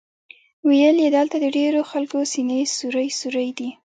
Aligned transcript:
ویل 0.67 0.95
یې 1.03 1.09
دلته 1.17 1.35
د 1.39 1.45
ډېرو 1.57 1.81
خلکو 1.91 2.17
سینې 2.31 2.59
سوري 2.77 3.07
سوري 3.19 3.49
دي. 3.57 3.69